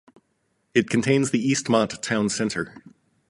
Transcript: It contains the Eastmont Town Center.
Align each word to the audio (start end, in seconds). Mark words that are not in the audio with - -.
It 0.73 0.89
contains 0.89 1.29
the 1.29 1.47
Eastmont 1.47 2.01
Town 2.01 2.27
Center. 2.27 2.73